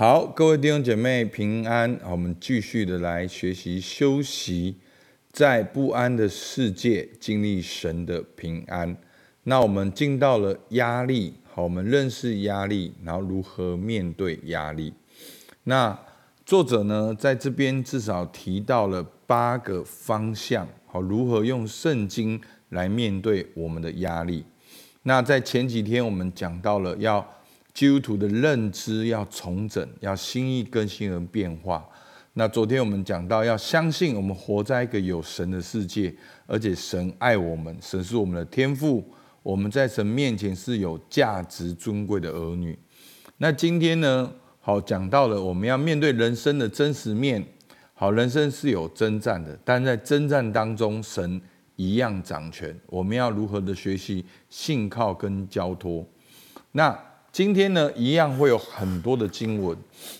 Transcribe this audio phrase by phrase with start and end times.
[0.00, 2.00] 好，各位弟兄姐妹平安。
[2.08, 4.76] 我们继续的来学习休息，
[5.30, 8.96] 在不安的世界经历神的平安。
[9.42, 14.90] 那我们进到了压力，好，我们认识压力，然后如何面对压力。
[15.64, 15.98] 那
[16.46, 22.40] 作者呢，在这边至少提到了八个方向，好，如何用圣经
[22.70, 24.46] 来面对我们的压力。
[25.02, 27.22] 那在前几天我们讲到了要。
[27.80, 31.82] 基督徒的认知要重整，要心意更新而变化。
[32.34, 36.14] 那昨天我们讲到，要相信我们活在一个有神的世界，
[36.46, 39.02] 而且神爱我们，神是我们的天父，
[39.42, 42.78] 我们在神面前是有价值尊贵的儿女。
[43.38, 47.42] 那今天呢，好讲到了我们要面对人生的真实面。
[47.94, 51.40] 好，人生是有征战的，但在征战当中，神
[51.76, 52.78] 一样掌权。
[52.88, 56.06] 我们要如何的学习信靠跟交托？
[56.72, 56.94] 那。
[57.32, 59.76] 今天呢，一样会有很多的经文。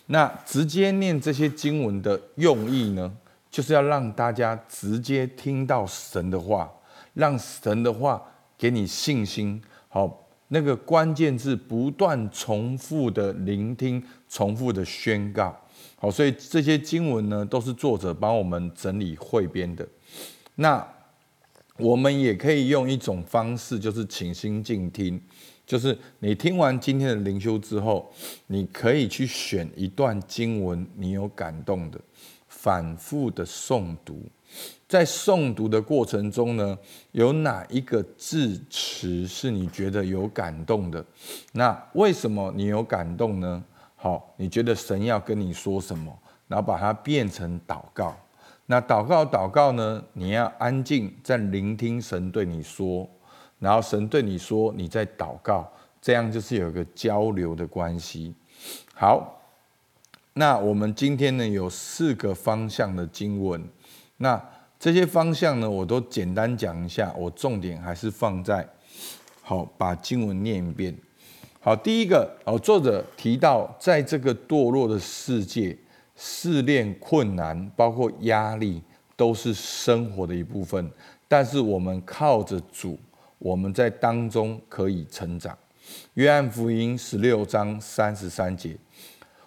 [0.07, 3.13] 那直接念这些经文的用意呢，
[3.51, 6.71] 就是要让大家直接听到神的话，
[7.15, 8.23] 让神的话
[8.57, 9.61] 给你信心。
[9.89, 15.55] 好，那个关键字不断重复的聆听，重复的宣告。
[15.97, 19.87] 好，所以这些经文呢，都是作者帮我们整理汇编的。
[20.55, 20.87] 那
[21.77, 25.21] 我们也可以用一种方式，就是倾心静听。
[25.71, 28.11] 就是你听完今天的灵修之后，
[28.49, 32.01] 你可以去选一段经文，你有感动的，
[32.49, 34.21] 反复的诵读。
[34.89, 36.77] 在诵读的过程中呢，
[37.13, 41.07] 有哪一个字词是你觉得有感动的？
[41.53, 43.63] 那为什么你有感动呢？
[43.95, 46.13] 好，你觉得神要跟你说什么？
[46.49, 48.17] 然后把它变成祷告。
[48.67, 50.03] 那祷告祷告呢？
[50.15, 53.09] 你要安静在聆听神对你说。
[53.61, 58.35] 然后神对你说，你在祷告，这样就是有一个交流的关系。
[58.95, 59.41] 好，
[60.33, 63.63] 那我们今天呢有四个方向的经文，
[64.17, 64.43] 那
[64.79, 68.67] 这些方向呢我都简单讲一下，我重点还是放在
[69.43, 70.97] 好把经文念一遍。
[71.61, 75.77] 好，第一个哦，作者提到，在这个堕落的世界，
[76.17, 78.83] 试炼困难，包括压力，
[79.17, 80.91] 都是生活的一部分。
[81.29, 82.99] 但是我们靠着主。
[83.41, 85.57] 我们在当中可以成长。
[86.15, 88.77] 约翰福音十六章三十三节，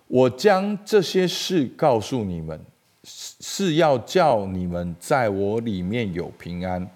[0.07, 2.59] 我将这些事告诉你们，
[3.03, 6.89] 是要叫你们在我里面有平安。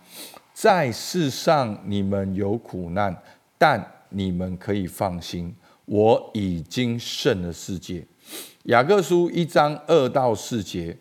[0.53, 3.15] 在世上你们有苦难，
[3.59, 5.55] 但你们可以放心，
[5.85, 8.03] 我已经胜了世界。
[8.63, 10.97] 雅各书一章二到四节。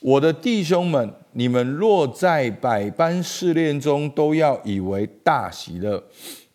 [0.00, 6.02] 我的弟兄们，你们若在百般试炼中，都要以为大喜乐，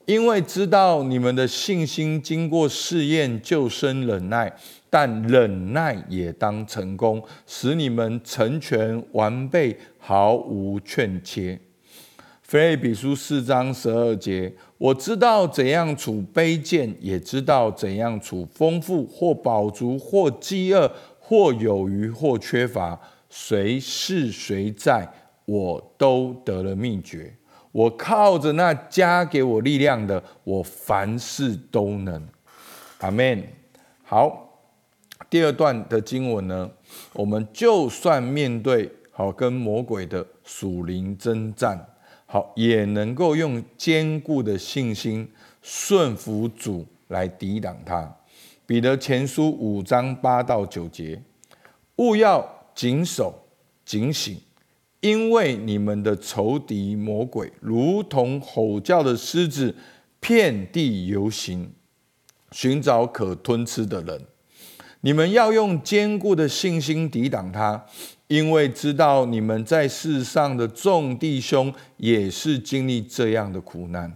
[0.06, 4.52] 因为知道你们的信心经过试验，就生忍耐。
[4.90, 11.60] 但忍耐也当成功，使你们成全完备，毫无欠缺。
[12.42, 23.00] 腓立比书四章十二节，我知道怎样处卑贱，也知道怎样处丰富，或饱足，或饥饿，或有余，或缺乏。
[23.38, 25.06] 谁是谁在，
[25.44, 27.36] 我都得了秘诀。
[27.74, 32.26] 我靠着那加给我力量的，我凡事都能。
[33.00, 33.44] 阿门。
[34.04, 34.58] 好，
[35.30, 36.72] 第二段的经文呢，
[37.12, 41.86] 我们就算面对好跟魔鬼的属灵征战，
[42.26, 45.30] 好也能够用坚固的信心
[45.62, 48.16] 顺服主来抵挡他。
[48.66, 51.22] 彼得前书五章八到九节，
[51.98, 52.55] 勿要。
[52.76, 53.48] 谨守、
[53.86, 54.38] 警醒，
[55.00, 59.74] 因为你们的仇敌魔鬼如同吼叫的狮子，
[60.20, 61.72] 遍地游行，
[62.52, 64.26] 寻找可吞吃的人。
[65.02, 67.86] 你们要用坚固的信心抵挡他，
[68.28, 74.14] 因为知道你们在世上的众弟兄也是经历这样的苦难。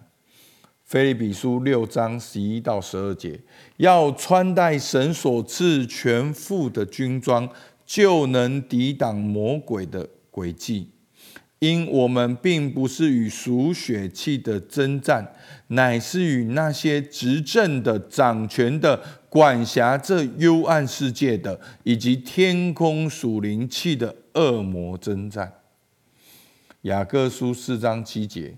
[0.84, 3.40] 菲利比书六章十一到十二节，
[3.78, 7.48] 要穿戴神所赐全副的军装。
[7.90, 10.92] 就能抵挡魔鬼的诡计，
[11.58, 15.34] 因我们并不是与属血气的征战，
[15.70, 25.52] 乃是与那些执政的、掌权的、管辖这幽暗世界的，以及天空属灵气的恶魔征战。
[26.84, 28.56] 雅各书四章七节，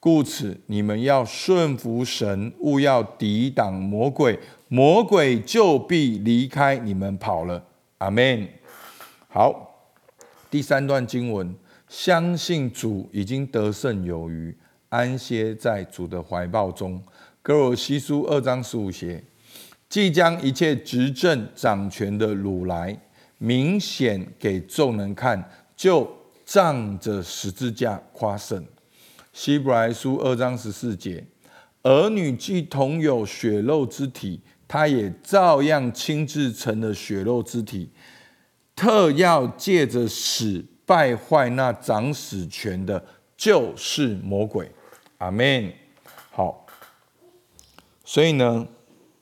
[0.00, 7.62] 故此你们要顺服神，勿要抵挡魔鬼，魔鬼就必离开你们跑了。
[7.98, 8.48] 阿门。
[9.34, 9.90] 好，
[10.48, 11.52] 第三段经文，
[11.88, 14.56] 相信主已经得胜有余，
[14.90, 17.02] 安歇在主的怀抱中。
[17.42, 19.24] 哥罗西书二章十五节，
[19.88, 22.96] 即将一切执政掌权的掳来，
[23.38, 26.08] 明显给众人看，就
[26.44, 28.64] 仗着十字架夸胜。
[29.32, 31.26] 希伯来书二章十四节，
[31.82, 37.90] 儿女既同有血肉之体，他也照样亲自成了血肉之体，
[38.76, 43.04] 特要借着死败坏那掌死权的，
[43.36, 44.70] 就是魔鬼。
[45.18, 45.72] 阿门。
[46.30, 46.66] 好，
[48.04, 48.66] 所以呢？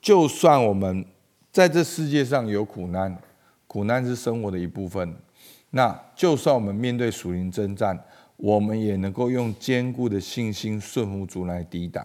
[0.01, 1.05] 就算我们
[1.53, 3.17] 在这世界上有苦难，
[3.69, 5.15] 苦难是生活的一部分。
[5.71, 7.97] 那就算我们面对属灵征战，
[8.37, 12.05] 我们也能够用坚固的信心顺服主来抵挡。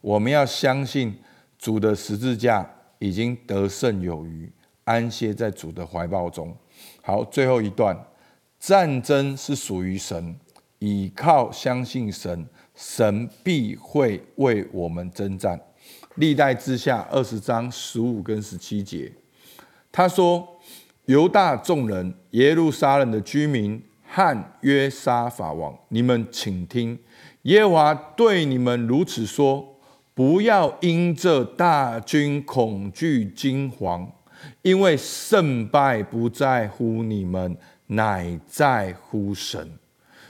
[0.00, 1.18] 我们要相信
[1.58, 4.52] 主的十字架已经得胜有余，
[4.84, 6.56] 安歇在主的怀抱中。
[7.02, 7.96] 好，最后一段，
[8.58, 10.36] 战争是属于神，
[10.78, 15.60] 倚靠相信神，神必会为我们征战。
[16.16, 19.10] 历代之下二十章十五跟十七节，
[19.90, 20.60] 他说
[21.06, 26.98] ：“犹大众人、耶路撒冷的居民和约沙法王，你们请听，
[27.42, 29.76] 耶和华对你们如此说：
[30.14, 34.06] 不要因这大军恐惧惊惶，
[34.62, 37.56] 因为胜败不在乎你们，
[37.86, 39.70] 乃在乎神。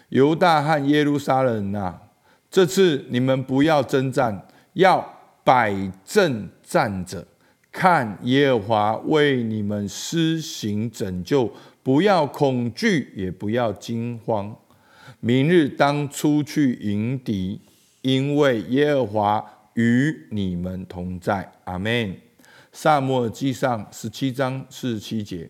[0.09, 2.03] 犹大和耶路撒冷啊，
[2.51, 5.09] 这次你们不要征战，要。”
[5.45, 5.75] 摆
[6.05, 7.27] 正站着，
[7.73, 14.57] 看耶和华为你们施行拯救，不要恐惧，也不要惊慌。
[15.19, 17.61] 明日当出去迎敌，
[18.03, 19.45] 因为耶和华
[19.75, 21.51] 与你们同在。
[21.65, 22.15] 阿门。
[22.73, 25.49] 萨摩尔记上十七章四十七节，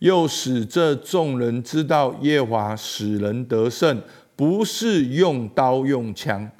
[0.00, 4.02] 又使这众人知道耶华使人得胜，
[4.34, 6.50] 不是用刀用枪，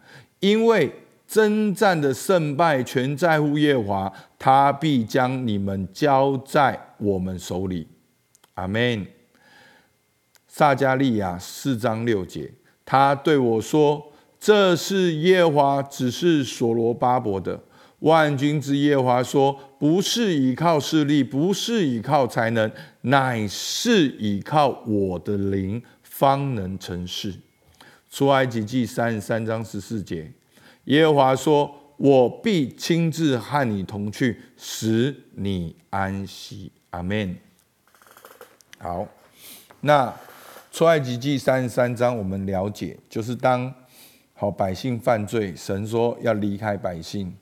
[0.40, 0.92] 因为。
[1.24, 7.88] 征战的胜败全在乎耶华，他必将你们交在我们手里。
[8.52, 9.06] 阿门。
[10.46, 12.52] 撒加利亚四章六节，
[12.84, 17.58] 他对我说：“这是耶华只是所罗巴伯的
[18.02, 22.70] 万军之耶和华说，不是依靠势力，不是依靠才能，
[23.02, 27.34] 乃是依靠我的灵，方能成事。”
[28.10, 30.30] 出埃及记三十三章十四节。
[30.84, 37.36] 耶和华说：“我必亲自和你同去，使你安息。”阿门。
[38.78, 39.06] 好，
[39.80, 40.12] 那
[40.72, 43.72] 出埃及记三十三章，我们了解，就是当
[44.34, 47.32] 好百姓犯罪，神说要离开百姓，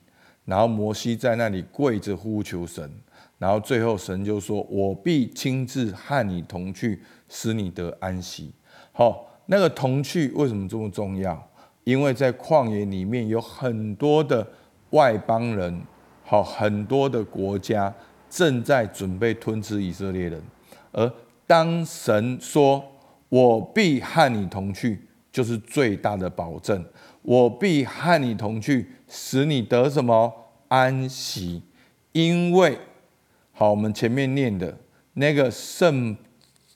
[0.51, 2.91] 然后摩西在那里跪着呼求神，
[3.37, 8.51] 然后最后神就说：“我必亲自和你同去，使你得安息。”
[8.91, 11.41] 好，那个同去为什么这么重要？
[11.85, 14.45] 因为在旷野里面有很多的
[14.89, 15.81] 外邦人，
[16.25, 17.93] 好很多的国家
[18.29, 20.43] 正在准备吞吃以色列人，
[20.91, 21.09] 而
[21.47, 22.83] 当神说
[23.29, 24.99] “我必和你同去”，
[25.31, 26.83] 就是最大的保证。
[27.21, 30.33] 我必和你同去，使你得什么
[30.71, 31.61] 安息？
[32.13, 32.79] 因为
[33.51, 34.73] 好，我们前面念的
[35.15, 36.15] 那个胜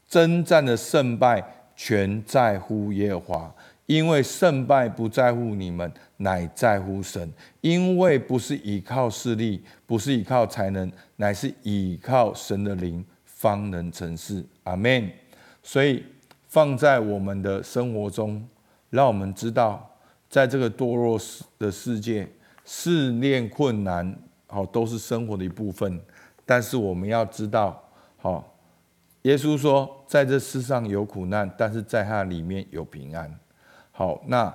[0.05, 1.41] 征战的胜败，
[1.77, 3.55] 全在乎耶和华。
[3.85, 7.31] 因为胜败不在乎你们，乃在乎神。
[7.61, 14.43] 因为不是依靠势力，不是依靠才能，乃是依靠神的灵，方能成事。
[14.63, 15.09] 阿门。
[15.63, 16.03] 所以
[16.49, 18.45] 放在我们的生活中，
[18.89, 19.89] 让我们知道，
[20.29, 21.17] 在这个堕落
[21.57, 22.27] 的世界，
[22.65, 24.17] 试炼困难，
[24.47, 26.01] 好，都是生活的一部分。
[26.45, 27.81] 但是我们要知道，
[28.17, 28.57] 好，
[29.21, 33.33] 耶稣说，在这世上有苦难，但是在他里面有平安。
[33.91, 34.53] 好，那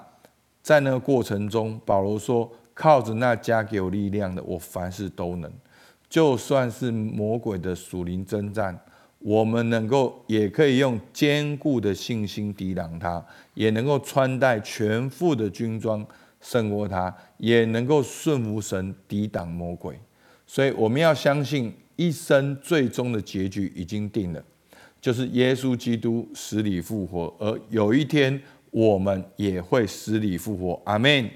[0.63, 5.51] 在那个过程中，保罗说：“靠着那加给我力量的，我凡事都能。
[6.09, 8.79] 就算是魔鬼的属灵征战，
[9.21, 13.25] 我们能够也可以用坚固的信心抵挡他，
[13.55, 16.05] 也能够穿戴全副的军装
[16.41, 19.99] 胜过他，也能够顺服神抵挡魔鬼。
[20.47, 24.43] 所以我们要相信，一生最终的结局已经定了，
[25.01, 28.41] 就是耶稣基督死里复活，而有一天。”
[28.73, 31.29] 我们也会死里复活，阿门。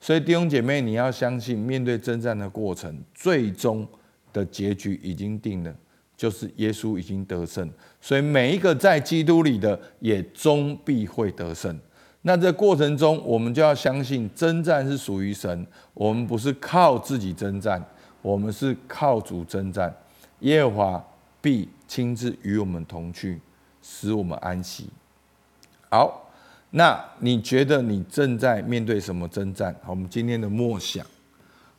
[0.00, 3.86] 所以弟兄姐妹，你要相信，面对征战的过程，最终
[4.32, 5.76] 的结局已经定了，
[6.16, 7.70] 就是耶稣已经得胜。
[8.00, 11.78] 所以每一个在基督里的，也终必会得胜。
[12.26, 17.82] 那这过程中，我们就要相信，征战是属于神，我们不是靠自己征战，
[18.22, 19.94] 我们是靠主征战。
[20.40, 21.04] 耶和华
[21.40, 23.40] 必亲自与我们同去，
[23.82, 24.88] 使我们安息。
[25.88, 26.22] 好。
[26.76, 29.72] 那你觉得你正在面对什么征战？
[29.80, 31.06] 好，我们今天的默想，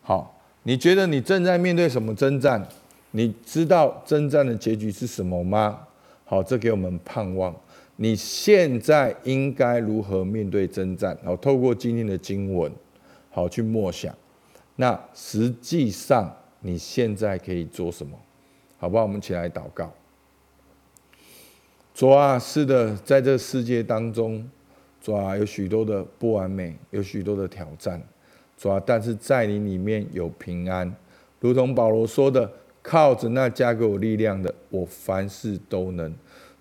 [0.01, 2.65] 好，你觉得你正在面对什么征战？
[3.11, 5.79] 你知道征战的结局是什么吗？
[6.23, 7.53] 好，这给我们盼望。
[7.95, 11.17] 你现在应该如何面对征战？
[11.23, 12.71] 好，透过今天的经文，
[13.29, 14.15] 好去默想。
[14.75, 18.17] 那实际上你现在可以做什么？
[18.77, 19.03] 好不好？
[19.03, 19.91] 我们起来祷告。
[21.93, 24.49] 主啊，是的，在这世界当中，
[25.01, 28.01] 主啊，有许多的不完美，有许多的挑战，
[28.57, 30.93] 主啊，但是在你里面有平安，
[31.39, 32.51] 如同保罗说的。
[32.87, 36.13] 靠着那加给我力量的，我凡事都能。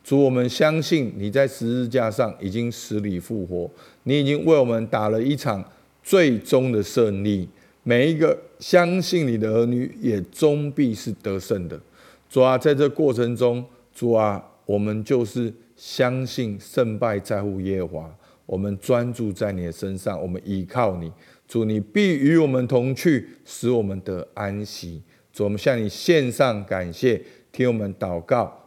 [0.04, 3.68] 主，我们相信你在十字架上已经死里复活，
[4.02, 5.64] 你已经为我们打了一场
[6.02, 7.49] 最终的胜利。
[7.82, 11.80] 每一个相信你的儿女也终必是得胜的。
[12.28, 21.11] 主啊，在这过程中，主啊，我们就是相信胜败在乎耶和华，我们专注在你的身上，我们依靠你。
[21.46, 25.02] 主，你必与我们同去，使我们得安息。
[25.32, 28.63] 主，我们向你献上感谢，听我们祷告，